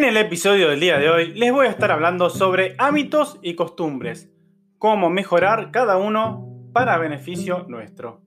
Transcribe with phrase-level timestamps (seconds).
[0.00, 3.54] En el episodio del día de hoy les voy a estar hablando sobre hábitos y
[3.54, 4.32] costumbres,
[4.78, 8.22] cómo mejorar cada uno para beneficio nuestro.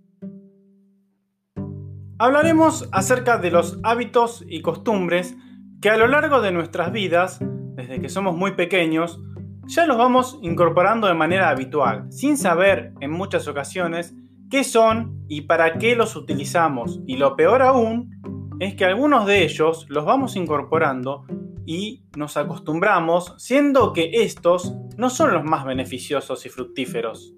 [2.19, 5.35] Hablaremos acerca de los hábitos y costumbres
[5.81, 9.19] que a lo largo de nuestras vidas, desde que somos muy pequeños,
[9.65, 14.13] ya los vamos incorporando de manera habitual, sin saber en muchas ocasiones
[14.51, 17.01] qué son y para qué los utilizamos.
[17.07, 18.11] Y lo peor aún
[18.59, 21.25] es que algunos de ellos los vamos incorporando
[21.65, 27.33] y nos acostumbramos, siendo que estos no son los más beneficiosos y fructíferos.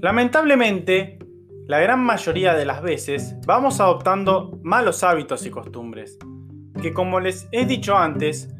[0.00, 1.18] Lamentablemente,
[1.66, 6.18] la gran mayoría de las veces vamos adoptando malos hábitos y costumbres,
[6.80, 8.54] que como les he dicho antes,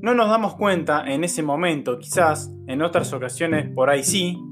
[0.00, 4.42] no nos damos cuenta en ese momento, quizás en otras ocasiones por ahí sí,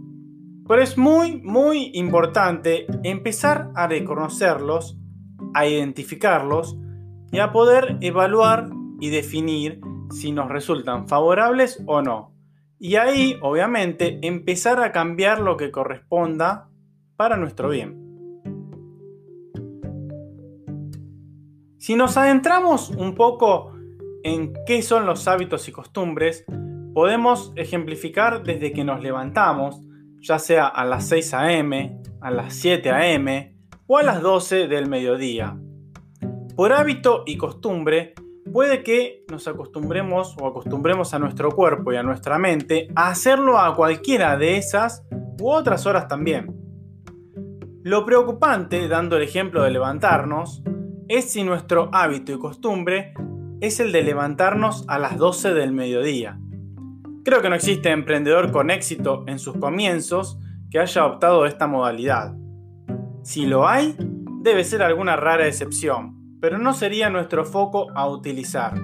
[0.69, 4.99] pero es muy, muy importante empezar a reconocerlos,
[5.55, 6.77] a identificarlos
[7.33, 8.71] y a poder evaluar
[9.01, 12.33] y definir si nos resultan favorables o no.
[12.79, 16.69] Y ahí, obviamente, empezar a cambiar lo que corresponda
[17.17, 18.07] para nuestro bien.
[21.79, 23.73] Si nos adentramos un poco
[24.25, 26.45] en qué son los hábitos y costumbres,
[26.93, 29.81] podemos ejemplificar desde que nos levantamos,
[30.21, 33.57] ya sea a las 6 a.m., a las 7 a.m.
[33.87, 35.59] o a las 12 del mediodía.
[36.57, 38.15] Por hábito y costumbre,
[38.51, 43.59] puede que nos acostumbremos o acostumbremos a nuestro cuerpo y a nuestra mente a hacerlo
[43.59, 45.05] a cualquiera de esas
[45.39, 46.57] u otras horas también.
[47.83, 50.63] Lo preocupante, dando el ejemplo de levantarnos,
[51.09, 53.13] es si nuestro hábito y costumbre
[53.61, 56.41] es el de levantarnos a las 12 del mediodía.
[57.23, 60.39] Creo que no existe emprendedor con éxito en sus comienzos
[60.71, 62.35] que haya optado esta modalidad.
[63.25, 63.95] Si lo hay,
[64.41, 66.16] debe ser alguna rara excepción,
[66.47, 68.81] pero no sería nuestro foco a utilizar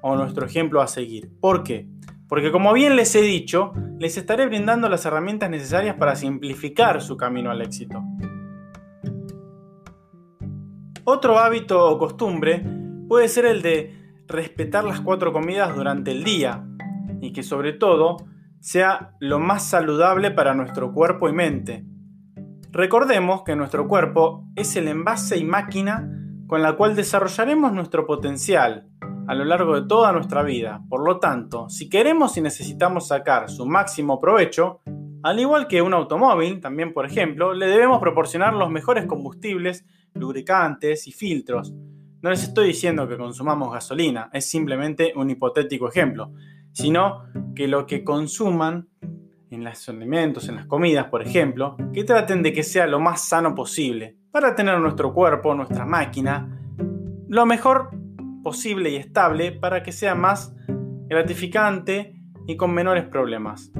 [0.00, 1.30] o nuestro ejemplo a seguir.
[1.38, 1.86] ¿Por qué?
[2.26, 7.18] Porque como bien les he dicho, les estaré brindando las herramientas necesarias para simplificar su
[7.18, 8.02] camino al éxito.
[11.04, 12.64] Otro hábito o costumbre
[13.06, 16.64] puede ser el de respetar las cuatro comidas durante el día
[17.20, 18.16] y que sobre todo
[18.60, 21.84] sea lo más saludable para nuestro cuerpo y mente.
[22.70, 26.22] Recordemos que nuestro cuerpo es el envase y máquina
[26.54, 28.86] con la cual desarrollaremos nuestro potencial
[29.26, 30.80] a lo largo de toda nuestra vida.
[30.88, 34.80] Por lo tanto, si queremos y necesitamos sacar su máximo provecho,
[35.24, 39.84] al igual que un automóvil, también por ejemplo, le debemos proporcionar los mejores combustibles,
[40.14, 41.74] lubricantes y filtros.
[42.22, 46.30] No les estoy diciendo que consumamos gasolina, es simplemente un hipotético ejemplo,
[46.70, 47.24] sino
[47.56, 48.90] que lo que consuman
[49.54, 53.22] en los alimentos, en las comidas, por ejemplo, que traten de que sea lo más
[53.22, 56.60] sano posible, para tener nuestro cuerpo, nuestra máquina,
[57.28, 57.90] lo mejor
[58.42, 60.54] posible y estable para que sea más
[61.06, 62.14] gratificante
[62.46, 63.72] y con menores problemas.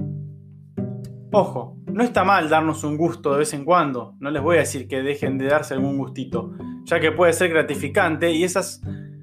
[1.33, 4.61] Ojo, no está mal darnos un gusto de vez en cuando, no les voy a
[4.61, 6.53] decir que dejen de darse algún gustito,
[6.85, 8.81] ya que puede ser gratificante y esas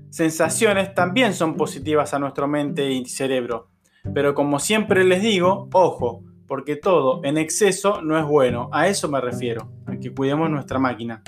[0.09, 3.69] sensaciones también son positivas a nuestra mente y cerebro.
[4.13, 9.07] Pero como siempre les digo, ojo, porque todo en exceso no es bueno, a eso
[9.07, 11.23] me refiero, a que cuidemos nuestra máquina.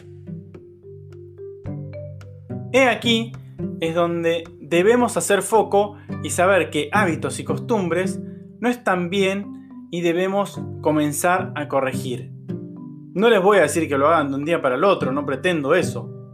[2.74, 3.32] He aquí
[3.80, 8.20] es donde debemos hacer foco y saber que hábitos y costumbres
[8.60, 12.34] no están bien y debemos comenzar a corregir.
[13.14, 15.26] No les voy a decir que lo hagan de un día para el otro, no
[15.26, 16.34] pretendo eso.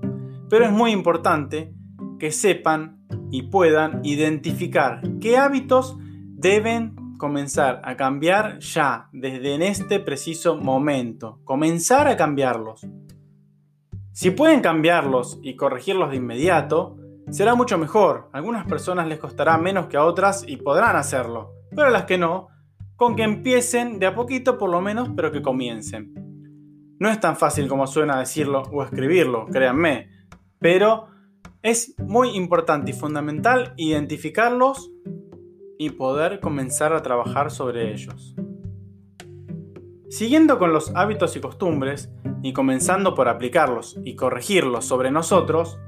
[0.49, 1.75] Pero es muy importante
[2.17, 9.99] que sepan y puedan identificar qué hábitos deben comenzar a cambiar ya, desde en este
[9.99, 11.39] preciso momento.
[11.43, 12.87] Comenzar a cambiarlos.
[14.13, 16.97] Si pueden cambiarlos y corregirlos de inmediato,
[17.29, 18.29] será mucho mejor.
[18.33, 22.05] A algunas personas les costará menos que a otras y podrán hacerlo, pero a las
[22.05, 22.47] que no,
[22.95, 26.13] con que empiecen de a poquito por lo menos, pero que comiencen.
[26.99, 30.09] No es tan fácil como suena decirlo o escribirlo, créanme,
[30.57, 31.07] pero
[31.61, 34.89] es muy importante y fundamental identificarlos
[35.79, 38.35] y poder comenzar a trabajar sobre ellos.
[40.09, 42.11] Siguiendo con los hábitos y costumbres,
[42.43, 45.79] y comenzando por aplicarlos y corregirlos sobre nosotros,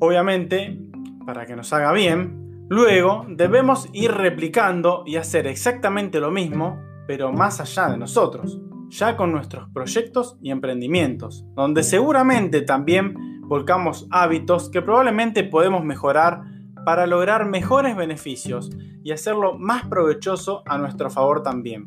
[0.00, 0.78] Obviamente,
[1.26, 7.32] para que nos haga bien, luego debemos ir replicando y hacer exactamente lo mismo, pero
[7.32, 8.60] más allá de nosotros,
[8.90, 16.42] ya con nuestros proyectos y emprendimientos, donde seguramente también volcamos hábitos que probablemente podemos mejorar
[16.84, 18.70] para lograr mejores beneficios
[19.02, 21.86] y hacerlo más provechoso a nuestro favor también.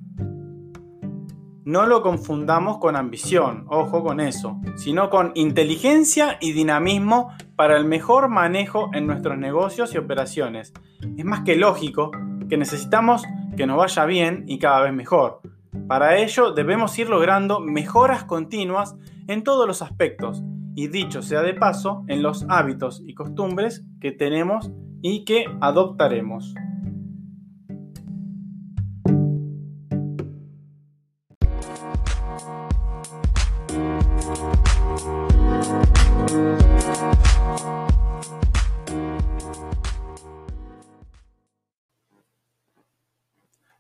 [1.64, 7.86] No lo confundamos con ambición, ojo con eso, sino con inteligencia y dinamismo para el
[7.86, 10.74] mejor manejo en nuestros negocios y operaciones.
[11.18, 12.12] Es más que lógico
[12.50, 13.24] que necesitamos
[13.56, 15.42] que nos vaya bien y cada vez mejor.
[15.88, 18.96] Para ello debemos ir logrando mejoras continuas
[19.28, 20.44] en todos los aspectos
[20.76, 24.72] y dicho sea de paso en los hábitos y costumbres que tenemos
[25.02, 26.54] y que adoptaremos.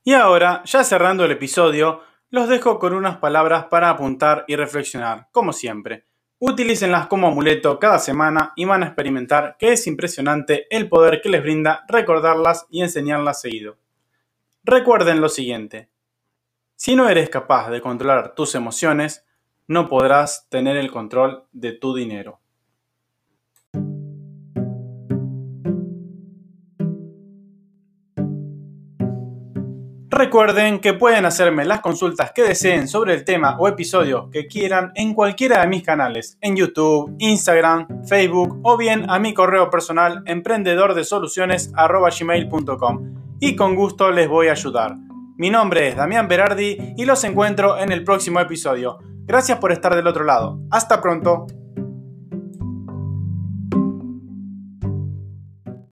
[0.03, 2.01] Y ahora, ya cerrando el episodio,
[2.31, 6.10] los dejo con unas palabras para apuntar y reflexionar, como siempre.
[6.43, 11.29] Utilícenlas como amuleto cada semana y van a experimentar que es impresionante el poder que
[11.29, 13.77] les brinda recordarlas y enseñarlas seguido.
[14.63, 15.89] Recuerden lo siguiente.
[16.75, 19.23] Si no eres capaz de controlar tus emociones,
[19.67, 22.40] no podrás tener el control de tu dinero.
[30.21, 34.91] Recuerden que pueden hacerme las consultas que deseen sobre el tema o episodio que quieran
[34.93, 40.21] en cualquiera de mis canales, en YouTube, Instagram, Facebook o bien a mi correo personal
[40.27, 44.95] emprendedordesoluciones.gmail.com y con gusto les voy a ayudar.
[45.37, 48.99] Mi nombre es Damián Berardi y los encuentro en el próximo episodio.
[49.25, 50.59] Gracias por estar del otro lado.
[50.69, 51.47] Hasta pronto.